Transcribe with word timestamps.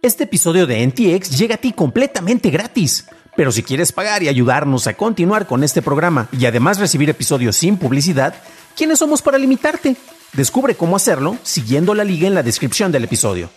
Este 0.00 0.24
episodio 0.24 0.68
de 0.68 0.86
NTX 0.86 1.36
llega 1.36 1.56
a 1.56 1.58
ti 1.58 1.72
completamente 1.72 2.50
gratis. 2.50 3.06
Pero 3.36 3.50
si 3.50 3.64
quieres 3.64 3.90
pagar 3.90 4.22
y 4.22 4.28
ayudarnos 4.28 4.86
a 4.86 4.94
continuar 4.94 5.48
con 5.48 5.64
este 5.64 5.82
programa 5.82 6.28
y 6.30 6.46
además 6.46 6.78
recibir 6.78 7.10
episodios 7.10 7.56
sin 7.56 7.76
publicidad, 7.76 8.34
¿quiénes 8.76 9.00
somos 9.00 9.22
para 9.22 9.38
limitarte? 9.38 9.96
Descubre 10.34 10.76
cómo 10.76 10.94
hacerlo 10.94 11.36
siguiendo 11.42 11.94
la 11.94 12.04
liga 12.04 12.28
en 12.28 12.34
la 12.34 12.44
descripción 12.44 12.92
del 12.92 13.04
episodio. 13.04 13.50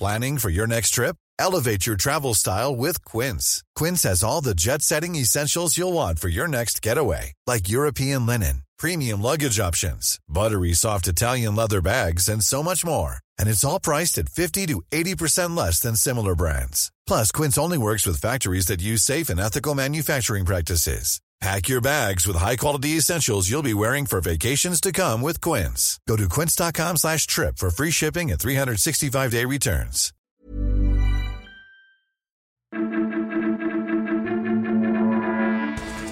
Planning 0.00 0.38
for 0.38 0.50
your 0.50 0.66
next 0.66 0.94
trip? 0.94 1.16
Elevate 1.38 1.86
your 1.86 1.96
travel 1.96 2.34
style 2.34 2.74
with 2.74 3.04
Quince. 3.04 3.62
Quince 3.76 4.02
has 4.02 4.24
all 4.24 4.40
the 4.40 4.54
jet 4.54 4.82
setting 4.82 5.14
essentials 5.14 5.76
you'll 5.78 5.92
want 5.92 6.18
for 6.18 6.28
your 6.28 6.48
next 6.48 6.82
getaway, 6.82 7.34
like 7.46 7.68
European 7.68 8.26
linen, 8.26 8.62
premium 8.78 9.22
luggage 9.22 9.60
options, 9.60 10.18
buttery 10.28 10.72
soft 10.72 11.06
Italian 11.06 11.54
leather 11.56 11.80
bags, 11.80 12.28
and 12.28 12.42
so 12.42 12.62
much 12.62 12.84
more. 12.84 13.18
And 13.38 13.48
it's 13.48 13.64
all 13.64 13.80
priced 13.80 14.16
at 14.18 14.28
50 14.28 14.66
to 14.66 14.82
80% 14.90 15.56
less 15.56 15.80
than 15.80 15.96
similar 15.96 16.34
brands. 16.34 16.90
Plus, 17.06 17.30
Quince 17.30 17.58
only 17.58 17.78
works 17.78 18.06
with 18.06 18.20
factories 18.20 18.66
that 18.66 18.80
use 18.80 19.02
safe 19.02 19.28
and 19.28 19.40
ethical 19.40 19.74
manufacturing 19.74 20.44
practices. 20.44 21.20
Pack 21.40 21.68
your 21.68 21.80
bags 21.80 22.26
with 22.26 22.36
high-quality 22.36 22.96
essentials 22.96 23.48
you'll 23.48 23.62
be 23.62 23.74
wearing 23.74 24.06
for 24.06 24.20
vacations 24.20 24.80
to 24.80 24.90
come 24.90 25.22
with 25.22 25.40
Quince. 25.40 26.00
Go 26.08 26.16
to 26.16 26.28
quince.com 26.28 26.96
slash 26.96 27.28
trip 27.28 27.58
for 27.58 27.70
free 27.70 27.92
shipping 27.92 28.32
and 28.32 28.40
365-day 28.40 29.44
returns. 29.44 30.12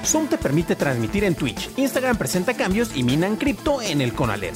Zoom 0.05 0.29
te 0.29 0.39
permite 0.39 0.77
transmitir 0.77 1.25
en 1.25 1.35
Twitch, 1.35 1.71
Instagram 1.77 2.17
presenta 2.17 2.55
cambios 2.55 2.97
y 2.97 3.03
minan 3.03 3.35
cripto 3.35 3.83
en 3.83 4.01
el 4.03 4.13
Conalep. 4.13 4.55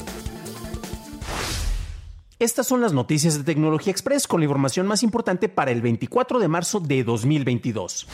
Estas 2.41 2.65
son 2.65 2.81
las 2.81 2.91
noticias 2.91 3.37
de 3.37 3.43
Tecnología 3.43 3.91
Express 3.91 4.25
con 4.25 4.39
la 4.39 4.45
información 4.45 4.87
más 4.87 5.03
importante 5.03 5.47
para 5.47 5.69
el 5.69 5.83
24 5.83 6.39
de 6.39 6.47
marzo 6.47 6.79
de 6.79 7.03
2022. 7.03 8.07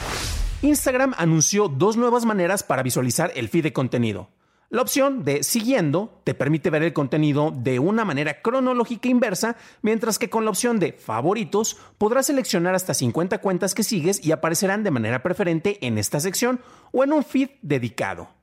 Instagram 0.64 1.14
anunció 1.18 1.70
dos 1.70 1.96
nuevas 1.96 2.26
maneras 2.26 2.62
para 2.62 2.84
visualizar 2.84 3.32
el 3.36 3.48
feed 3.48 3.64
de 3.64 3.72
contenido. 3.72 4.28
La 4.70 4.82
opción 4.82 5.24
de 5.24 5.44
siguiendo 5.44 6.20
te 6.26 6.34
permite 6.34 6.70
ver 6.70 6.84
el 6.84 6.92
contenido 6.92 7.54
de 7.56 7.80
una 7.80 8.04
manera 8.04 8.42
cronológica 8.42 9.08
inversa, 9.08 9.56
mientras 9.82 10.20
que 10.20 10.30
con 10.30 10.44
la 10.44 10.52
opción 10.52 10.78
de 10.78 10.92
favoritos 10.92 11.78
podrás 11.98 12.26
seleccionar 12.26 12.76
hasta 12.76 12.94
50 12.94 13.38
cuentas 13.38 13.74
que 13.74 13.84
sigues 13.84 14.20
y 14.26 14.34
aparecerán 14.34 14.84
de 14.84 14.92
manera 14.92 15.24
preferente 15.24 15.78
en 15.88 15.98
esta 15.98 16.20
sección 16.20 16.60
o 16.92 17.06
en 17.06 17.14
un 17.14 17.24
feed 17.24 17.52
dedicado. 17.62 18.37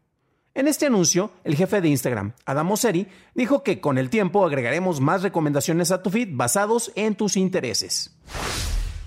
En 0.56 0.68
este 0.68 0.86
anuncio, 0.86 1.32
el 1.42 1.56
jefe 1.56 1.80
de 1.80 1.88
Instagram, 1.88 2.32
Adam 2.46 2.68
Mosseri, 2.68 3.08
dijo 3.34 3.64
que 3.64 3.80
con 3.80 3.98
el 3.98 4.08
tiempo 4.08 4.46
agregaremos 4.46 5.00
más 5.00 5.24
recomendaciones 5.24 5.90
a 5.90 6.00
tu 6.00 6.10
feed 6.10 6.28
basados 6.30 6.92
en 6.94 7.16
tus 7.16 7.36
intereses. 7.36 8.16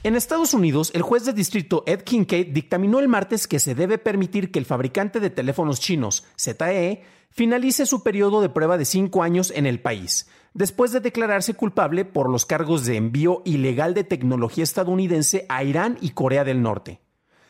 En 0.03 0.17
Estados 0.17 0.53
Unidos, 0.53 0.91
el 0.93 1.03
juez 1.03 1.23
de 1.23 1.31
distrito 1.31 1.83
Ed 1.87 2.01
Kincaid 2.01 2.47
dictaminó 2.47 2.99
el 2.99 3.07
martes 3.07 3.47
que 3.47 3.59
se 3.59 3.75
debe 3.75 3.97
permitir 3.97 4.51
que 4.51 4.59
el 4.59 4.65
fabricante 4.65 5.21
de 5.21 5.29
teléfonos 5.29 5.79
chinos, 5.79 6.25
ZTE, 6.37 7.03
finalice 7.31 7.85
su 7.85 8.03
periodo 8.03 8.41
de 8.41 8.49
prueba 8.49 8.77
de 8.77 8.83
cinco 8.83 9.23
años 9.23 9.53
en 9.55 9.65
el 9.65 9.79
país, 9.79 10.27
después 10.53 10.91
de 10.91 10.99
declararse 10.99 11.53
culpable 11.53 12.03
por 12.03 12.29
los 12.29 12.45
cargos 12.45 12.85
de 12.85 12.97
envío 12.97 13.41
ilegal 13.45 13.93
de 13.93 14.03
tecnología 14.03 14.65
estadounidense 14.65 15.45
a 15.47 15.63
Irán 15.63 15.97
y 16.01 16.09
Corea 16.09 16.43
del 16.43 16.61
Norte. 16.61 16.99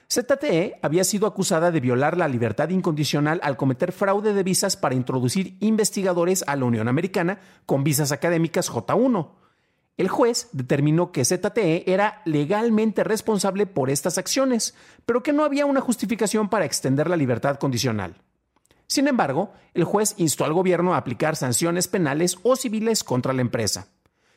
ZTE 0.10 0.80
había 0.82 1.04
sido 1.04 1.28
acusada 1.28 1.70
de 1.70 1.82
violar 1.82 2.16
la 2.16 2.30
libertad 2.30 2.70
incondicional 2.70 3.42
al 3.44 3.58
cometer 3.58 3.92
fraude 3.92 4.34
de 4.34 4.44
visas 4.44 4.78
para 4.78 4.96
introducir 4.96 5.58
investigadores 5.60 6.46
a 6.48 6.56
la 6.56 6.64
Unión 6.64 6.88
Americana 6.88 7.40
con 7.66 7.84
visas 7.84 8.14
académicas 8.14 8.72
J1. 8.72 9.32
El 9.98 10.08
juez 10.08 10.48
determinó 10.54 11.12
que 11.12 11.26
ZTE 11.26 11.92
era 11.92 12.22
legalmente 12.24 13.04
responsable 13.04 13.66
por 13.66 13.90
estas 13.90 14.18
acciones, 14.18 14.76
pero 15.06 15.24
que 15.24 15.34
no 15.34 15.44
había 15.44 15.66
una 15.66 15.82
justificación 15.82 16.48
para 16.50 16.66
extender 16.66 17.10
la 17.10 17.18
libertad 17.18 17.58
condicional. 17.58 18.16
Sin 18.86 19.10
embargo, 19.10 19.52
el 19.74 19.84
juez 19.84 20.14
instó 20.18 20.46
al 20.46 20.54
gobierno 20.54 20.94
a 20.94 20.98
aplicar 20.98 21.36
sanciones 21.36 21.90
penales 21.90 22.38
o 22.44 22.56
civiles 22.56 23.04
contra 23.04 23.34
la 23.34 23.42
empresa. 23.42 23.90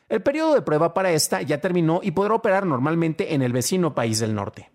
El 0.09 0.21
periodo 0.21 0.53
de 0.53 0.63
prueba 0.63 0.93
para 0.93 1.11
esta 1.11 1.41
ya 1.41 1.61
terminó 1.61 2.01
y 2.03 2.11
podrá 2.11 2.33
operar 2.33 2.65
normalmente 2.65 3.33
en 3.33 3.41
el 3.41 3.53
vecino 3.53 3.95
país 3.95 4.19
del 4.19 4.35
norte. 4.35 4.69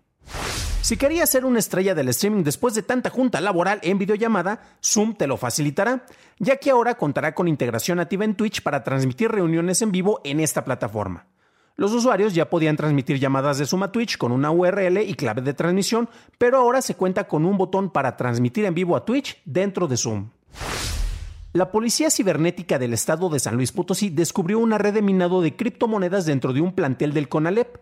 Si 0.87 0.95
querías 0.95 1.29
ser 1.29 1.43
una 1.43 1.59
estrella 1.59 1.93
del 1.93 2.07
streaming 2.07 2.43
después 2.43 2.73
de 2.73 2.81
tanta 2.81 3.09
junta 3.09 3.41
laboral 3.41 3.81
en 3.83 3.97
videollamada, 3.97 4.61
Zoom 4.81 5.15
te 5.15 5.27
lo 5.27 5.35
facilitará, 5.35 6.05
ya 6.39 6.55
que 6.55 6.71
ahora 6.71 6.95
contará 6.95 7.35
con 7.35 7.49
integración 7.49 7.97
nativa 7.97 8.23
en 8.23 8.35
Twitch 8.35 8.61
para 8.63 8.85
transmitir 8.85 9.29
reuniones 9.29 9.81
en 9.81 9.91
vivo 9.91 10.21
en 10.23 10.39
esta 10.39 10.63
plataforma. 10.63 11.27
Los 11.75 11.91
usuarios 11.91 12.33
ya 12.33 12.49
podían 12.49 12.77
transmitir 12.77 13.19
llamadas 13.19 13.57
de 13.57 13.65
Zoom 13.65 13.83
a 13.83 13.91
Twitch 13.91 14.17
con 14.17 14.31
una 14.31 14.49
URL 14.49 15.01
y 15.01 15.13
clave 15.15 15.41
de 15.41 15.53
transmisión, 15.53 16.07
pero 16.37 16.57
ahora 16.57 16.81
se 16.81 16.95
cuenta 16.95 17.27
con 17.27 17.43
un 17.43 17.57
botón 17.57 17.89
para 17.89 18.15
transmitir 18.15 18.63
en 18.63 18.73
vivo 18.73 18.95
a 18.95 19.03
Twitch 19.03 19.41
dentro 19.43 19.89
de 19.89 19.97
Zoom. 19.97 20.29
La 21.51 21.69
Policía 21.69 22.09
Cibernética 22.09 22.79
del 22.79 22.93
Estado 22.93 23.27
de 23.27 23.39
San 23.39 23.57
Luis 23.57 23.73
Potosí 23.73 24.09
descubrió 24.09 24.59
una 24.59 24.77
red 24.77 24.93
de 24.93 25.01
minado 25.01 25.41
de 25.41 25.53
criptomonedas 25.53 26.25
dentro 26.25 26.53
de 26.53 26.61
un 26.61 26.71
plantel 26.71 27.13
del 27.13 27.27
CONALEP. 27.27 27.77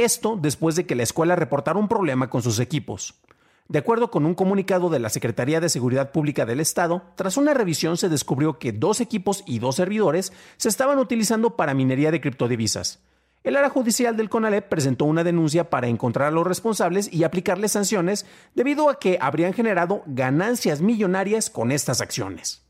Esto 0.00 0.38
después 0.40 0.76
de 0.76 0.86
que 0.86 0.94
la 0.94 1.02
escuela 1.02 1.36
reportara 1.36 1.78
un 1.78 1.86
problema 1.86 2.30
con 2.30 2.40
sus 2.40 2.58
equipos. 2.58 3.20
De 3.68 3.80
acuerdo 3.80 4.10
con 4.10 4.24
un 4.24 4.34
comunicado 4.34 4.88
de 4.88 4.98
la 4.98 5.10
Secretaría 5.10 5.60
de 5.60 5.68
Seguridad 5.68 6.10
Pública 6.10 6.46
del 6.46 6.60
Estado, 6.60 7.02
tras 7.16 7.36
una 7.36 7.52
revisión 7.52 7.98
se 7.98 8.08
descubrió 8.08 8.58
que 8.58 8.72
dos 8.72 9.02
equipos 9.02 9.44
y 9.46 9.58
dos 9.58 9.76
servidores 9.76 10.32
se 10.56 10.70
estaban 10.70 10.98
utilizando 10.98 11.54
para 11.54 11.74
minería 11.74 12.10
de 12.10 12.22
criptodivisas. 12.22 13.00
El 13.44 13.56
área 13.56 13.68
judicial 13.68 14.16
del 14.16 14.30
CONALEP 14.30 14.70
presentó 14.70 15.04
una 15.04 15.22
denuncia 15.22 15.68
para 15.68 15.88
encontrar 15.88 16.28
a 16.28 16.30
los 16.30 16.46
responsables 16.46 17.12
y 17.12 17.24
aplicarles 17.24 17.72
sanciones 17.72 18.24
debido 18.54 18.88
a 18.88 18.98
que 18.98 19.18
habrían 19.20 19.52
generado 19.52 20.02
ganancias 20.06 20.80
millonarias 20.80 21.50
con 21.50 21.72
estas 21.72 22.00
acciones. 22.00 22.69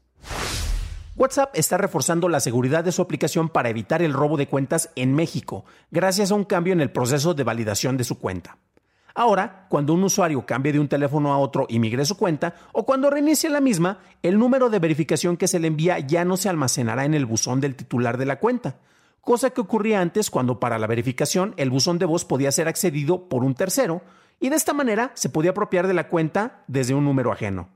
WhatsApp 1.17 1.51
está 1.55 1.77
reforzando 1.77 2.29
la 2.29 2.41
seguridad 2.41 2.85
de 2.85 2.93
su 2.93 3.03
aplicación 3.03 3.49
para 3.49 3.69
evitar 3.69 4.01
el 4.01 4.13
robo 4.13 4.37
de 4.37 4.47
cuentas 4.47 4.91
en 4.95 5.15
México, 5.15 5.65
gracias 5.91 6.31
a 6.31 6.35
un 6.35 6.45
cambio 6.45 6.73
en 6.73 6.81
el 6.81 6.93
proceso 6.93 7.35
de 7.35 7.45
validación 7.45 7.97
de 7.97 8.05
su 8.05 8.19
cuenta. 8.19 8.59
Ahora, 9.15 9.67
cuando 9.69 9.93
un 9.93 10.05
usuario 10.05 10.47
cambie 10.47 10.73
de 10.73 10.79
un 10.79 10.89
teléfono 10.89 11.33
a 11.33 11.39
otro 11.39 11.67
y 11.69 11.81
migre 11.81 12.05
su 12.07 12.17
cuenta, 12.17 12.55
o 12.73 12.87
cuando 12.87 13.11
reinicie 13.11 13.51
la 13.51 13.61
misma, 13.61 13.99
el 14.23 14.39
número 14.39 14.71
de 14.71 14.79
verificación 14.79 15.37
que 15.37 15.49
se 15.49 15.59
le 15.59 15.67
envía 15.67 15.99
ya 15.99 16.25
no 16.25 16.37
se 16.37 16.49
almacenará 16.49 17.05
en 17.05 17.15
el 17.15 17.27
buzón 17.27 17.61
del 17.61 17.75
titular 17.75 18.17
de 18.17 18.27
la 18.27 18.39
cuenta, 18.39 18.79
cosa 19.21 19.51
que 19.51 19.61
ocurría 19.61 20.01
antes 20.01 20.31
cuando 20.31 20.61
para 20.61 20.79
la 20.79 20.87
verificación 20.87 21.55
el 21.57 21.71
buzón 21.71 21.99
de 21.99 22.07
voz 22.07 22.25
podía 22.25 22.53
ser 22.53 22.69
accedido 22.69 23.29
por 23.29 23.43
un 23.43 23.55
tercero, 23.55 24.03
y 24.39 24.49
de 24.49 24.57
esta 24.57 24.73
manera 24.73 25.11
se 25.15 25.29
podía 25.29 25.51
apropiar 25.51 25.89
de 25.89 25.95
la 25.95 26.09
cuenta 26.09 26.63
desde 26.69 26.95
un 26.95 27.05
número 27.05 27.33
ajeno. 27.33 27.69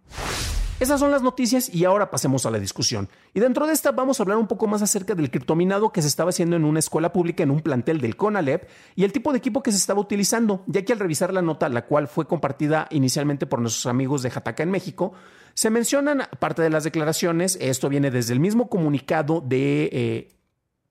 Esas 0.81 0.99
son 0.99 1.13
las 1.13 1.23
noticias 1.23 1.73
y 1.73 1.85
ahora 1.85 2.11
pasemos 2.11 2.45
a 2.47 2.51
la 2.51 2.59
discusión. 2.59 3.09
Y 3.33 3.39
dentro 3.39 3.67
de 3.67 3.73
esta 3.73 3.93
vamos 3.93 4.19
a 4.19 4.25
hablar 4.25 4.39
un 4.39 4.49
poco 4.49 4.67
más 4.67 4.83
acerca 4.83 5.15
del 5.15 5.31
criptominado 5.31 5.93
que 5.93 6.03
se 6.03 6.09
estaba 6.09 6.31
haciendo 6.31 6.57
en 6.57 6.65
una 6.65 6.81
escuela 6.81 7.13
pública 7.13 7.45
en 7.45 7.53
un 7.53 7.61
plantel 7.61 8.01
del 8.01 8.17
CONALEP 8.17 8.69
y 8.97 9.05
el 9.05 9.13
tipo 9.13 9.31
de 9.31 9.39
equipo 9.39 9.63
que 9.63 9.71
se 9.71 9.79
estaba 9.79 10.01
utilizando, 10.01 10.65
ya 10.67 10.85
que 10.85 10.93
al 10.93 10.99
revisar 10.99 11.33
la 11.33 11.43
nota, 11.43 11.69
la 11.69 11.87
cual 11.87 12.09
fue 12.09 12.27
compartida 12.27 12.89
inicialmente 12.91 13.47
por 13.47 13.61
nuestros 13.61 13.87
amigos 13.87 14.23
de 14.23 14.31
Jataca 14.31 14.65
en 14.65 14.73
México, 14.73 15.13
se 15.55 15.71
mencionan 15.71 16.25
parte 16.41 16.63
de 16.63 16.71
las 16.71 16.83
declaraciones, 16.83 17.57
esto 17.61 17.89
viene 17.89 18.11
desde 18.11 18.33
el 18.33 18.41
mismo 18.41 18.69
comunicado 18.69 19.41
de... 19.41 19.89
Eh, 19.93 20.29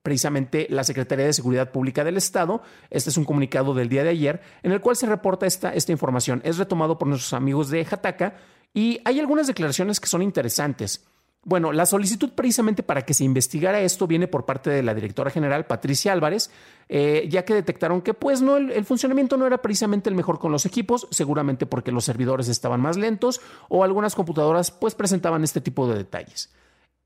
precisamente 0.01 0.67
la 0.69 0.83
Secretaría 0.83 1.25
de 1.25 1.31
Seguridad 1.31 1.71
Pública 1.71 2.03
del 2.03 2.17
Estado. 2.17 2.61
Este 2.89 3.09
es 3.09 3.15
un 3.15 3.23
comunicado 3.23 3.73
del 3.73 3.87
día 3.87 4.03
de 4.03 4.09
ayer 4.09 4.41
en 4.61 4.73
el 4.73 4.81
cual 4.81 4.97
se 4.97 5.07
reporta 5.07 5.45
esta, 5.45 5.73
esta 5.73 5.93
información. 5.93 6.41
Es 6.43 6.57
retomado 6.57 6.99
por 6.99 7.07
nuestros 7.07 7.31
amigos 7.31 7.69
de 7.69 7.85
Jataca 7.85 8.35
y 8.73 8.99
hay 9.05 9.19
algunas 9.19 9.47
declaraciones 9.47 9.99
que 9.99 10.07
son 10.07 10.21
interesantes. 10.21 11.05
Bueno, 11.45 11.73
la 11.73 11.85
solicitud 11.85 12.29
precisamente 12.33 12.83
para 12.83 13.01
que 13.01 13.13
se 13.13 13.25
investigara 13.25 13.81
esto 13.81 14.07
viene 14.07 14.29
por 14.29 14.45
parte 14.45 14.69
de 14.69 14.81
la 14.81 14.93
directora 14.93 15.29
general 15.29 15.65
Patricia 15.65 16.13
Álvarez, 16.13 16.49
eh, 16.87 17.27
ya 17.29 17.43
que 17.43 17.53
detectaron 17.53 18.01
que 18.01 18.13
pues 18.13 18.41
no, 18.41 18.55
el, 18.55 18.85
funcionamiento 18.85 19.35
no 19.35 19.45
era 19.45 19.61
precisamente 19.61 20.09
el 20.09 20.15
mejor 20.15 20.39
con 20.39 20.53
los 20.53 20.65
equipos, 20.65 21.05
seguramente 21.11 21.65
porque 21.65 21.91
los 21.91 22.05
servidores 22.05 22.47
estaban 22.47 22.79
más 22.79 22.95
lentos 22.95 23.41
o 23.67 23.83
algunas 23.83 24.15
computadoras 24.15 24.71
pues 24.71 24.95
presentaban 24.95 25.43
este 25.43 25.59
tipo 25.59 25.85
de 25.85 25.97
detalles. 25.97 26.49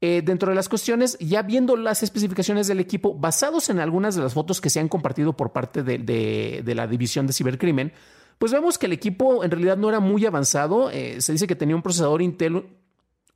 Eh, 0.02 0.22
dentro 0.24 0.50
de 0.50 0.56
las 0.56 0.70
cuestiones, 0.70 1.18
ya 1.18 1.42
viendo 1.42 1.76
las 1.76 2.04
especificaciones 2.04 2.68
del 2.68 2.80
equipo, 2.80 3.16
basados 3.16 3.72
en 3.72 3.80
algunas 3.80 4.14
de 4.14 4.22
las 4.22 4.36
fotos 4.36 4.62
que 4.62 4.70
se 4.70 4.80
han 4.80 4.88
compartido 4.88 5.34
por 5.34 5.52
parte 5.52 5.82
de 5.82 6.74
la 6.76 6.86
división 6.86 7.26
de 7.26 7.34
cibercrimen, 7.34 7.92
pues 8.38 8.52
vemos 8.52 8.78
que 8.78 8.86
el 8.86 8.94
equipo 8.94 9.44
en 9.44 9.52
realidad 9.52 9.78
no 9.78 9.90
era 9.90 10.00
muy 10.00 10.26
avanzado. 10.26 10.92
Eh, 10.92 11.22
se 11.22 11.32
dice 11.32 11.48
que 11.48 11.56
tenía 11.56 11.76
un 11.76 11.82
procesador 11.82 12.22
Intel, 12.22 12.66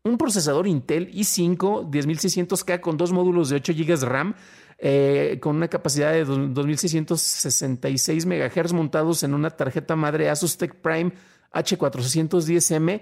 un 0.03 0.17
procesador 0.17 0.67
Intel 0.67 1.11
i5 1.11 1.89
10600K 1.89 2.81
con 2.81 2.97
dos 2.97 3.11
módulos 3.11 3.49
de 3.49 3.55
8 3.57 3.73
GB 3.75 4.03
RAM. 4.03 4.35
Eh, 4.83 5.37
con 5.39 5.57
una 5.57 5.67
capacidad 5.67 6.11
de 6.11 6.25
2666 6.25 8.25
MHz 8.25 8.73
montados 8.73 9.21
en 9.21 9.35
una 9.35 9.51
tarjeta 9.51 9.95
madre 9.95 10.27
Asus 10.27 10.57
Tech 10.57 10.73
Prime 10.73 11.11
H410M 11.53 13.01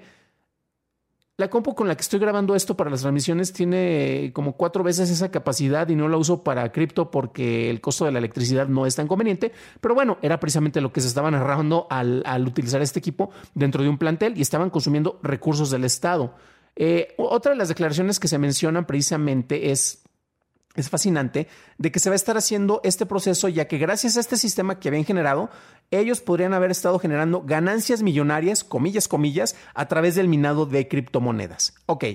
la 1.39 1.49
compu 1.49 1.73
con 1.73 1.87
la 1.87 1.95
que 1.95 2.01
estoy 2.01 2.19
grabando 2.19 2.53
esto 2.53 2.75
para 2.75 2.89
las 2.89 2.99
transmisiones 2.99 3.53
tiene 3.53 4.31
como 4.33 4.57
cuatro 4.57 4.83
veces 4.83 5.09
esa 5.09 5.31
capacidad 5.31 5.87
y 5.87 5.95
no 5.95 6.09
la 6.09 6.17
uso 6.17 6.43
para 6.43 6.69
cripto 6.73 7.09
porque 7.09 7.69
el 7.69 7.79
costo 7.79 8.03
de 8.03 8.11
la 8.11 8.19
electricidad 8.19 8.67
no 8.67 8.85
es 8.85 8.97
tan 8.97 9.07
conveniente. 9.07 9.53
Pero 9.79 9.95
bueno, 9.95 10.17
era 10.21 10.37
precisamente 10.41 10.81
lo 10.81 10.91
que 10.91 10.99
se 10.99 11.07
estaban 11.07 11.31
narrando 11.31 11.87
al, 11.89 12.45
utilizar 12.45 12.81
este 12.81 12.99
equipo 12.99 13.29
dentro 13.53 13.81
de 13.81 13.87
un 13.87 13.97
plantel 13.97 14.37
y 14.37 14.41
estaban 14.41 14.69
consumiendo 14.69 15.17
recursos 15.23 15.71
del 15.71 15.85
Estado. 15.85 16.35
Eh, 16.75 17.15
otra 17.17 17.53
de 17.53 17.57
las 17.57 17.69
declaraciones 17.69 18.19
que 18.19 18.27
se 18.27 18.37
mencionan 18.37 18.85
precisamente 18.85 19.71
es 19.71 20.03
es 20.75 20.89
fascinante 20.89 21.47
de 21.77 21.91
que 21.91 21.99
se 21.99 22.09
va 22.09 22.13
a 22.13 22.15
estar 22.15 22.37
haciendo 22.37 22.81
este 22.83 23.05
proceso, 23.05 23.47
ya 23.47 23.67
que 23.67 23.77
gracias 23.77 24.17
a 24.17 24.19
este 24.19 24.37
sistema 24.37 24.79
que 24.79 24.87
habían 24.87 25.05
generado, 25.05 25.49
ellos 25.91 26.21
podrían 26.21 26.53
haber 26.53 26.71
estado 26.71 26.99
generando 26.99 27.41
ganancias 27.41 28.03
millonarias, 28.03 28.63
comillas, 28.63 29.07
comillas, 29.07 29.55
a 29.73 29.87
través 29.87 30.15
del 30.15 30.27
minado 30.27 30.65
de 30.65 30.87
criptomonedas. 30.87 31.73
Ok. 31.85 32.05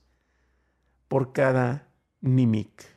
por 1.08 1.32
cada 1.32 1.88
NIMIC. 2.22 2.88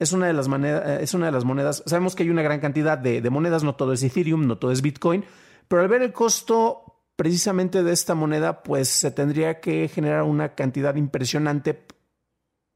Es 0.00 0.12
una, 0.12 0.26
de 0.26 0.32
las 0.32 0.48
monedas, 0.48 1.00
es 1.00 1.14
una 1.14 1.26
de 1.26 1.32
las 1.32 1.44
monedas, 1.44 1.84
sabemos 1.86 2.16
que 2.16 2.24
hay 2.24 2.30
una 2.30 2.42
gran 2.42 2.58
cantidad 2.58 2.98
de, 2.98 3.20
de 3.20 3.30
monedas, 3.30 3.62
no 3.62 3.76
todo 3.76 3.92
es 3.92 4.02
Ethereum, 4.02 4.48
no 4.48 4.58
todo 4.58 4.72
es 4.72 4.82
Bitcoin, 4.82 5.24
pero 5.68 5.82
al 5.82 5.88
ver 5.88 6.02
el 6.02 6.12
costo 6.12 7.04
precisamente 7.14 7.84
de 7.84 7.92
esta 7.92 8.16
moneda, 8.16 8.64
pues 8.64 8.88
se 8.88 9.12
tendría 9.12 9.60
que 9.60 9.86
generar 9.86 10.24
una 10.24 10.56
cantidad 10.56 10.96
impresionante 10.96 11.86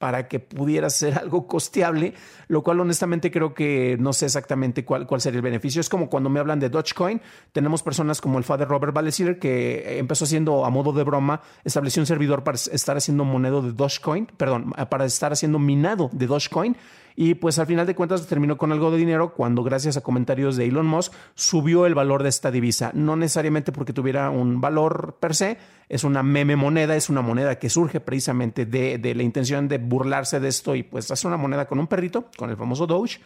para 0.07 0.29
que 0.29 0.39
pudiera 0.39 0.89
ser 0.89 1.19
algo 1.19 1.49
costeable, 1.49 2.15
lo 2.47 2.63
cual 2.63 2.79
honestamente 2.79 3.33
creo 3.33 3.55
que 3.55 3.97
no 3.99 4.13
sé 4.13 4.27
exactamente 4.27 4.85
cuál, 4.85 5.05
cuál 5.05 5.21
sería 5.21 5.39
el 5.39 5.43
beneficio. 5.43 5.81
Es 5.81 5.89
como 5.89 6.09
cuando 6.09 6.31
me 6.31 6.39
hablan 6.39 6.61
de 6.61 6.69
Dogecoin, 6.69 7.21
tenemos 7.51 7.83
personas 7.83 8.21
como 8.21 8.39
el 8.39 8.45
father 8.45 8.69
Robert 8.69 8.95
Valesier 8.95 9.41
que 9.41 9.99
empezó 9.99 10.25
haciendo 10.25 10.65
a 10.65 10.71
modo 10.71 10.93
de 10.93 11.03
broma, 11.03 11.43
estableció 11.65 12.01
un 12.01 12.07
servidor 12.07 12.45
para 12.45 12.55
estar 12.55 12.97
haciendo 12.97 13.25
moneda 13.25 13.61
de 13.61 13.73
Dogecoin, 13.73 14.27
perdón, 14.27 14.75
para 14.89 15.07
estar 15.07 15.33
haciendo 15.33 15.59
minado 15.59 16.09
de 16.13 16.29
Dogecoin 16.29 16.77
y 17.17 17.35
pues 17.35 17.59
al 17.59 17.67
final 17.67 17.87
de 17.87 17.95
cuentas 17.95 18.27
terminó 18.27 18.59
con 18.59 18.71
algo 18.71 18.91
de 18.91 18.99
dinero 18.99 19.33
cuando 19.33 19.63
gracias 19.63 19.97
a 19.97 20.03
comentarios 20.03 20.57
de 20.57 20.67
Elon 20.67 20.87
Musk 20.87 21.13
subió 21.35 21.87
el 21.87 21.95
valor 21.95 22.23
de 22.23 22.29
esta 22.29 22.51
divisa. 22.51 22.91
No 22.95 23.17
necesariamente 23.17 23.73
porque 23.73 23.95
tuviera 23.95 24.29
un 24.29 24.61
valor 24.61 25.17
per 25.19 25.35
se, 25.35 25.57
es 25.89 26.05
una 26.05 26.23
meme 26.23 26.57
moneda, 26.57 26.95
es 26.95 27.09
una 27.09 27.23
moneda 27.23 27.59
que 27.59 27.71
surge 27.71 28.01
precisamente 28.01 28.67
de, 28.67 28.99
de 28.99 29.15
la 29.15 29.23
intención 29.23 29.67
de 29.67 29.79
burlarse 29.79 30.41
de 30.41 30.49
esto 30.49 30.77
y 30.77 30.83
pues 30.83 31.11
hace 31.11 31.27
una 31.27 31.39
moneda 31.39 31.67
con 31.67 31.79
un 31.79 31.87
perrito, 31.87 32.31
con 32.37 32.51
el 32.51 32.57
famoso 32.57 32.87
Doge. 32.87 33.19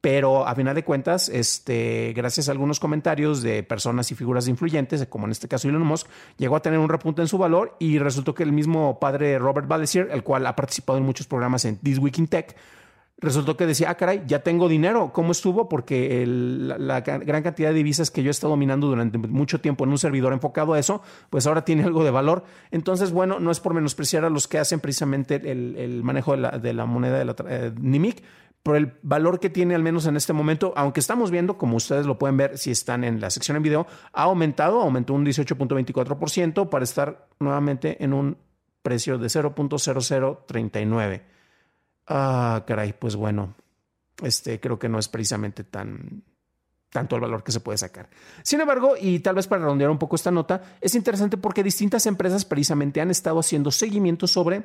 Pero 0.00 0.46
a 0.46 0.54
final 0.54 0.74
de 0.74 0.82
cuentas, 0.82 1.28
este, 1.28 2.14
gracias 2.16 2.48
a 2.48 2.52
algunos 2.52 2.80
comentarios 2.80 3.42
de 3.42 3.62
personas 3.62 4.10
y 4.10 4.14
figuras 4.14 4.48
influyentes, 4.48 5.04
como 5.06 5.26
en 5.26 5.32
este 5.32 5.46
caso 5.46 5.68
Elon 5.68 5.82
Musk, 5.82 6.06
llegó 6.38 6.56
a 6.56 6.62
tener 6.62 6.78
un 6.78 6.88
repunte 6.88 7.20
en 7.20 7.28
su 7.28 7.36
valor 7.36 7.76
y 7.78 7.98
resultó 7.98 8.34
que 8.34 8.42
el 8.42 8.52
mismo 8.52 8.98
padre 8.98 9.38
Robert 9.38 9.68
Balesier, 9.68 10.08
el 10.10 10.22
cual 10.22 10.46
ha 10.46 10.56
participado 10.56 10.98
en 10.98 11.04
muchos 11.04 11.26
programas 11.26 11.66
en 11.66 11.76
This 11.76 11.98
Week 11.98 12.16
in 12.18 12.28
Tech, 12.28 12.56
resultó 13.20 13.56
que 13.56 13.66
decía, 13.66 13.90
ah, 13.90 13.94
caray, 13.96 14.22
ya 14.26 14.40
tengo 14.40 14.68
dinero. 14.68 15.12
¿Cómo 15.12 15.32
estuvo? 15.32 15.68
Porque 15.68 16.24
la, 16.26 17.00
gran 17.00 17.42
cantidad 17.42 17.68
de 17.70 17.74
divisas 17.74 18.10
que 18.10 18.22
yo 18.22 18.30
he 18.30 18.30
estado 18.30 18.56
minando 18.56 18.86
durante 18.86 19.18
mucho 19.18 19.60
tiempo 19.60 19.84
en 19.84 19.90
un 19.90 19.98
servidor 19.98 20.32
enfocado 20.32 20.72
a 20.74 20.78
eso, 20.78 21.02
pues 21.28 21.46
ahora 21.46 21.64
tiene 21.64 21.84
algo 21.84 22.04
de 22.04 22.10
valor. 22.10 22.44
Entonces, 22.70 23.12
bueno, 23.12 23.38
no 23.40 23.50
es 23.50 23.60
por 23.60 23.74
menospreciar 23.74 24.24
a 24.24 24.30
los 24.30 24.48
que 24.48 24.58
hacen 24.58 24.80
precisamente 24.80 25.36
el, 25.36 26.02
manejo 26.02 26.36
de 26.36 26.72
la, 26.72 26.86
moneda 26.86 27.18
de 27.18 27.24
la 27.24 27.36
eh, 27.48 27.72
NIMIC, 27.78 28.22
pero 28.62 28.76
el 28.76 28.92
valor 29.02 29.40
que 29.40 29.48
tiene 29.50 29.74
al 29.74 29.82
menos 29.82 30.06
en 30.06 30.16
este 30.16 30.32
momento, 30.32 30.72
aunque 30.76 31.00
estamos 31.00 31.30
viendo, 31.30 31.56
como 31.56 31.76
ustedes 31.76 32.06
lo 32.06 32.18
pueden 32.18 32.36
ver 32.36 32.58
si 32.58 32.70
están 32.70 33.04
en 33.04 33.20
la 33.20 33.30
sección 33.30 33.56
en 33.56 33.62
video, 33.62 33.86
ha 34.12 34.24
aumentado, 34.24 34.80
aumentó 34.80 35.14
un 35.14 35.24
18.24% 35.24 36.68
para 36.68 36.84
estar 36.84 37.28
nuevamente 37.38 38.02
en 38.04 38.12
un 38.12 38.36
precio 38.82 39.16
de 39.18 39.28
0.0039. 39.28 41.22
Ah, 42.12 42.64
caray, 42.66 42.92
pues 42.92 43.14
bueno, 43.14 43.54
este 44.20 44.58
creo 44.58 44.80
que 44.80 44.88
no 44.88 44.98
es 44.98 45.06
precisamente 45.08 45.62
tan 45.62 46.24
tanto 46.90 47.14
el 47.14 47.22
valor 47.22 47.44
que 47.44 47.52
se 47.52 47.60
puede 47.60 47.78
sacar. 47.78 48.10
Sin 48.42 48.60
embargo, 48.60 48.94
y 49.00 49.20
tal 49.20 49.36
vez 49.36 49.46
para 49.46 49.62
redondear 49.62 49.90
un 49.90 49.98
poco 49.98 50.16
esta 50.16 50.32
nota, 50.32 50.60
es 50.80 50.96
interesante 50.96 51.36
porque 51.36 51.62
distintas 51.62 52.04
empresas 52.06 52.44
precisamente 52.44 53.00
han 53.00 53.12
estado 53.12 53.38
haciendo 53.38 53.70
seguimiento 53.70 54.26
sobre 54.26 54.64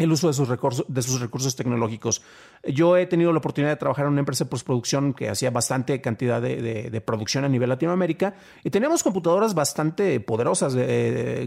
el 0.00 0.10
uso 0.10 0.28
de 0.28 0.32
sus, 0.32 0.48
recursos, 0.48 0.86
de 0.88 1.02
sus 1.02 1.20
recursos 1.20 1.54
tecnológicos. 1.54 2.22
Yo 2.64 2.96
he 2.96 3.06
tenido 3.06 3.32
la 3.32 3.38
oportunidad 3.38 3.72
de 3.72 3.76
trabajar 3.76 4.06
en 4.06 4.12
una 4.12 4.20
empresa 4.20 4.44
de 4.44 4.50
postproducción 4.50 5.12
que 5.12 5.28
hacía 5.28 5.50
bastante 5.50 6.00
cantidad 6.00 6.40
de, 6.40 7.02
producción 7.04 7.44
a 7.44 7.48
nivel 7.48 7.68
Latinoamérica 7.68 8.34
y 8.64 8.70
teníamos 8.70 9.02
computadoras 9.02 9.54
bastante 9.54 10.18
poderosas 10.20 10.74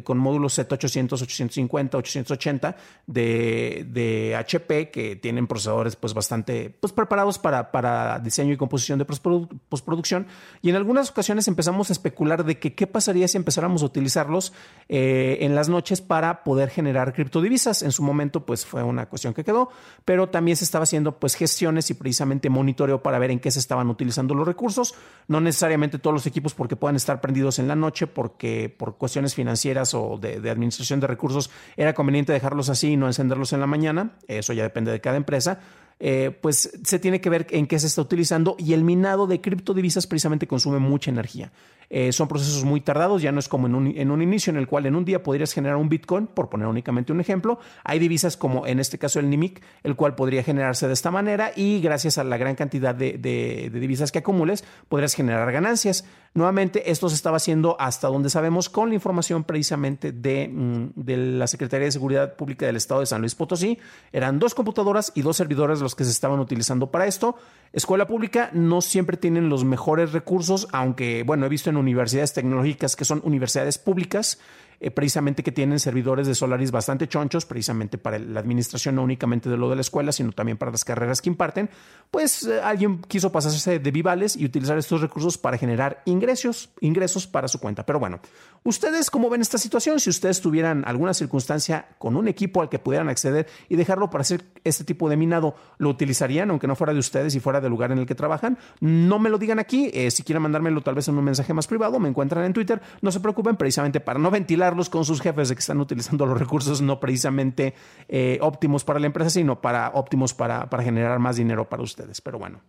con 0.04 0.18
módulos 0.18 0.58
Z800, 0.58 1.22
850, 1.22 1.98
880 1.98 2.76
de, 3.08 3.86
de, 3.90 4.36
HP 4.36 4.92
que 4.92 5.16
tienen 5.16 5.48
procesadores 5.48 5.96
pues 5.96 6.14
bastante 6.14 6.70
pues, 6.70 6.94
preparados 6.94 7.40
para, 7.40 7.72
para 7.72 8.20
diseño 8.20 8.54
y 8.54 8.58
composición 8.58 9.00
de 9.00 9.06
postproducción 9.06 10.28
y 10.62 10.70
en 10.70 10.76
algunas 10.76 11.10
ocasiones 11.10 11.48
empezamos 11.48 11.90
a 11.90 11.94
especular 11.94 12.46
de 12.46 12.60
que 12.60 12.76
qué 12.76 12.88
pasaría 12.88 13.28
si 13.28 13.38
empezáramos 13.38 13.82
a 13.82 13.86
utilizarlos 13.86 14.54
eh, 14.90 15.40
en 15.42 15.56
las 15.56 15.70
noches 15.70 16.02
para 16.02 16.44
poder 16.44 16.70
generar 16.70 17.14
criptodivisas. 17.14 17.84
En 17.84 17.92
su 17.92 18.04
momento 18.04 18.43
pues 18.46 18.66
fue 18.66 18.84
una 18.84 19.08
cuestión 19.08 19.34
que 19.34 19.44
quedó, 19.44 19.70
pero 20.06 20.30
también 20.30 20.58
se 20.58 20.64
estaba 20.64 20.84
haciendo 20.84 21.20
pues 21.20 21.36
gestiones 21.36 21.90
y 21.90 21.94
precisamente 21.94 22.50
monitoreo 22.50 23.02
para 23.02 23.20
ver 23.20 23.32
en 23.32 23.40
qué 23.40 23.52
se 23.52 23.60
estaban 23.60 23.90
utilizando 23.90 24.34
los 24.34 24.48
recursos, 24.48 24.96
no 25.28 25.42
necesariamente 25.42 26.00
todos 26.00 26.14
los 26.14 26.26
equipos 26.26 26.54
porque 26.54 26.76
puedan 26.76 26.96
estar 26.96 27.22
prendidos 27.22 27.60
en 27.60 27.68
la 27.68 27.76
noche, 27.76 28.08
porque 28.08 28.74
por 28.76 28.98
cuestiones 28.98 29.36
financieras 29.36 29.94
o 29.94 30.18
de, 30.18 30.50
administración 30.50 31.00
de 31.00 31.08
recursos 31.08 31.50
era 31.78 31.94
conveniente 31.94 32.34
dejarlos 32.34 32.70
así 32.70 32.92
y 32.92 32.98
no 32.98 33.08
encenderlos 33.08 33.54
en 33.54 33.60
la 33.60 33.68
mañana, 33.68 34.12
eso 34.28 34.54
ya 34.54 34.64
depende 34.64 34.92
de 34.92 35.02
cada 35.02 35.18
empresa. 35.18 35.60
Eh, 36.00 36.38
pues 36.42 36.72
se 36.84 37.00
tiene 37.00 37.22
que 37.22 37.30
ver 37.30 37.48
en 37.52 37.68
qué 37.68 37.80
se 37.80 37.88
está 37.88 38.02
utilizando 38.02 38.56
y 38.60 38.74
el 38.74 38.84
minado 38.84 39.26
de 39.26 39.40
criptodivisas 39.40 40.06
precisamente 40.08 40.48
consume 40.48 40.80
mucha 40.80 41.12
energía. 41.12 41.52
Eh, 41.90 42.12
son 42.12 42.28
procesos 42.28 42.64
muy 42.64 42.82
tardados, 42.82 43.22
ya 43.22 43.32
no 43.32 43.40
es 43.40 43.48
como 43.48 43.68
en 43.68 43.76
un, 43.76 44.22
inicio 44.22 44.52
en 44.52 44.58
el 44.58 44.68
cual 44.68 44.86
en 44.86 44.96
un 44.96 45.06
día 45.06 45.24
podrías 45.24 45.54
generar 45.54 45.78
un 45.78 45.90
Bitcoin, 45.90 46.28
por 46.28 46.50
poner 46.50 46.68
únicamente 46.68 47.12
un 47.12 47.20
ejemplo. 47.20 47.60
Hay 47.84 48.00
divisas 48.00 48.38
como 48.38 48.66
en 48.68 48.80
este 48.80 48.98
caso 48.98 49.20
el 49.20 49.30
NIMIC, 49.30 49.62
el 49.84 49.96
cual 49.96 50.16
podría 50.16 50.44
generarse 50.44 50.88
de 50.88 50.94
esta 50.94 51.12
manera 51.12 51.52
y 51.56 51.82
gracias 51.82 52.18
a 52.18 52.24
la 52.24 52.38
gran 52.38 52.56
cantidad 52.56 52.96
de, 52.96 53.18
de 53.18 53.70
divisas 53.80 54.12
que 54.12 54.20
acumules 54.20 54.64
podrías 54.88 55.14
generar 55.14 55.52
ganancias. 55.52 56.06
Nuevamente, 56.36 56.90
esto 56.90 57.10
se 57.10 57.16
estaba 57.16 57.38
haciendo 57.38 57.80
hasta 57.80 58.08
donde 58.08 58.32
sabemos 58.32 58.68
con 58.68 58.90
la 58.90 58.96
información 58.96 59.44
precisamente 59.44 60.12
de, 60.12 60.50
mm, 60.52 60.90
de, 60.96 61.18
la 61.18 61.46
Secretaría 61.46 61.86
de 61.86 61.92
Seguridad 61.92 62.36
Pública 62.36 62.66
del 62.66 62.76
Estado 62.76 63.02
de 63.02 63.06
San 63.06 63.22
Luis 63.22 63.36
Potosí. 63.36 63.78
Eran 64.12 64.40
dos 64.40 64.56
computadoras 64.56 65.12
y 65.14 65.22
dos 65.22 65.38
servidores 65.38 65.80
los 65.80 65.94
que 65.94 66.04
se 66.04 66.10
estaban 66.10 66.40
utilizando 66.40 66.90
para 66.90 67.06
esto. 67.06 67.36
Escuela 67.72 68.08
pública 68.08 68.50
no 68.54 68.82
siempre 68.82 69.16
tienen 69.16 69.50
los 69.50 69.64
mejores 69.64 70.12
recursos, 70.12 70.68
aunque, 70.72 71.22
bueno, 71.24 71.46
he 71.46 71.50
visto 71.50 71.70
en 71.70 71.73
universidades 71.78 72.34
tecnológicas 72.34 72.96
que 72.96 73.06
son 73.06 73.22
universidades 73.24 73.78
públicas 73.78 74.40
eh, 74.84 74.92
precisamente 74.92 75.44
que 75.44 75.54
tienen 75.54 75.80
servidores 75.80 76.28
de 76.28 76.36
Solaris 76.36 76.70
bastante 76.70 77.08
chonchos, 77.08 77.46
precisamente 77.46 77.98
para 77.98 78.20
la 78.20 78.42
administración 78.42 78.96
no 78.96 79.04
únicamente 79.04 79.50
de 79.50 79.56
lo 79.56 79.70
de 79.70 79.76
la 79.76 79.82
escuela, 79.82 80.12
sino 80.12 80.34
también 80.34 80.58
para 80.58 80.72
las 80.72 80.84
carreras 80.84 81.22
que 81.22 81.30
imparten, 81.30 81.70
pues 82.12 82.44
eh, 82.44 82.60
alguien 82.62 83.00
quiso 83.08 83.32
pasarse 83.32 83.80
de 83.80 83.92
vivales 83.92 84.36
y 84.36 84.44
utilizar 84.44 84.78
estos 84.78 85.00
recursos 85.00 85.38
para 85.38 85.58
generar 85.58 86.02
ingresos, 86.04 86.70
ingresos 86.82 87.28
para 87.28 87.48
su 87.48 87.60
cuenta. 87.60 87.86
Pero 87.86 87.98
bueno, 87.98 88.20
¿ustedes 88.64 89.10
cómo 89.10 89.30
ven 89.30 89.40
esta 89.40 89.58
situación? 89.58 90.02
Si 90.02 90.10
ustedes 90.10 90.42
tuvieran 90.42 90.84
alguna 90.86 91.14
circunstancia 91.14 91.88
con 91.98 92.18
un 92.18 92.28
equipo 92.28 92.62
al 92.62 92.68
que 92.68 92.78
pudieran 92.78 93.08
acceder 93.08 93.48
y 93.70 93.78
dejarlo 93.78 94.10
para 94.10 94.24
hacer 94.24 94.44
este 94.66 94.84
tipo 94.84 95.08
de 95.08 95.16
minado, 95.16 95.56
¿lo 95.78 95.90
utilizarían 95.90 96.50
aunque 96.50 96.68
no 96.68 96.76
fuera 96.76 96.92
de 96.92 97.00
ustedes 97.00 97.36
y 97.36 97.40
fuera 97.40 97.62
del 97.62 97.70
lugar 97.70 97.94
en 97.94 98.00
el 98.00 98.06
que 98.06 98.16
trabajan? 98.16 98.58
No 98.82 99.18
me 99.18 99.30
lo 99.30 99.38
digan 99.38 99.60
aquí, 99.60 99.90
eh, 99.94 100.12
si 100.12 100.24
quieren 100.24 100.44
mandármelo 100.44 100.82
tal 100.82 100.96
vez 100.96 101.08
en 101.08 101.18
un 101.18 101.24
mensaje 101.24 101.54
más 101.54 101.63
privado, 101.68 102.00
me 102.00 102.10
encuentran 102.10 102.46
en 102.46 102.54
Twitter, 102.54 102.82
no 103.02 103.12
se 103.12 103.20
preocupen 103.20 103.56
precisamente 103.56 104.00
para 104.00 104.20
no 104.20 104.32
ventilar 104.32 104.74
con 104.90 105.06
sus 105.06 105.22
jefes 105.22 105.50
de 105.50 105.56
que 105.56 105.60
están 105.60 105.80
utilizando 105.80 106.26
los 106.26 106.40
recursos 106.40 106.82
no 106.82 107.00
precisamente 107.00 107.74
eh, 108.08 108.40
óptimos 108.42 108.84
para 108.84 109.00
la 109.00 109.08
empresa, 109.08 109.30
sino 109.30 109.62
para 109.62 109.92
óptimos 109.94 110.34
para, 110.34 110.70
para 110.70 110.84
generar 110.84 111.20
más 111.20 111.36
dinero 111.36 111.70
para 111.70 111.84
ustedes. 111.84 112.22
Pero 112.22 112.40
bueno. 112.40 112.60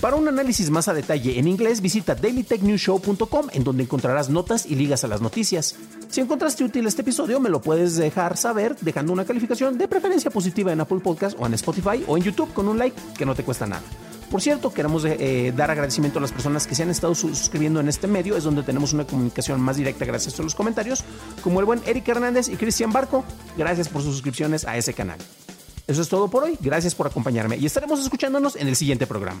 Para 0.00 0.16
un 0.16 0.28
análisis 0.28 0.68
más 0.68 0.88
a 0.88 0.94
detalle 0.94 1.38
en 1.38 1.48
inglés, 1.48 1.80
visita 1.80 2.14
dailytechnewshow.com 2.14 3.46
en 3.52 3.64
donde 3.64 3.84
encontrarás 3.84 4.28
notas 4.28 4.66
y 4.66 4.74
ligas 4.74 5.04
a 5.04 5.08
las 5.08 5.22
noticias. 5.22 5.74
Si 6.10 6.20
encontraste 6.20 6.64
útil 6.64 6.86
este 6.86 7.00
episodio, 7.00 7.40
me 7.40 7.48
lo 7.48 7.62
puedes 7.62 7.96
dejar 7.96 8.36
saber 8.36 8.76
dejando 8.82 9.12
una 9.12 9.24
calificación 9.24 9.78
de 9.78 9.88
preferencia 9.88 10.30
positiva 10.30 10.72
en 10.72 10.80
Apple 10.80 11.00
Podcast 11.00 11.36
o 11.40 11.46
en 11.46 11.54
Spotify 11.54 12.04
o 12.06 12.16
en 12.16 12.24
YouTube 12.24 12.52
con 12.52 12.68
un 12.68 12.78
like 12.78 12.96
que 13.16 13.24
no 13.24 13.34
te 13.34 13.42
cuesta 13.42 13.66
nada. 13.66 13.82
Por 14.30 14.42
cierto, 14.42 14.72
queremos 14.72 15.04
eh, 15.04 15.52
dar 15.56 15.70
agradecimiento 15.70 16.18
a 16.18 16.22
las 16.22 16.32
personas 16.32 16.66
que 16.66 16.74
se 16.74 16.82
han 16.82 16.90
estado 16.90 17.14
suscribiendo 17.14 17.80
en 17.80 17.88
este 17.88 18.06
medio, 18.06 18.36
es 18.36 18.44
donde 18.44 18.62
tenemos 18.62 18.92
una 18.92 19.06
comunicación 19.06 19.60
más 19.60 19.76
directa 19.76 20.04
gracias 20.04 20.38
a 20.40 20.42
los 20.42 20.54
comentarios, 20.54 21.04
como 21.42 21.60
el 21.60 21.66
buen 21.66 21.80
Eric 21.86 22.08
Hernández 22.08 22.48
y 22.48 22.56
Cristian 22.56 22.92
Barco. 22.92 23.24
Gracias 23.56 23.88
por 23.88 24.02
sus 24.02 24.12
suscripciones 24.12 24.64
a 24.64 24.76
ese 24.76 24.94
canal. 24.94 25.18
Eso 25.86 26.02
es 26.02 26.08
todo 26.08 26.28
por 26.28 26.42
hoy, 26.42 26.58
gracias 26.60 26.96
por 26.96 27.06
acompañarme 27.06 27.56
y 27.56 27.66
estaremos 27.66 28.00
escuchándonos 28.00 28.56
en 28.56 28.66
el 28.66 28.74
siguiente 28.74 29.06
programa. 29.06 29.40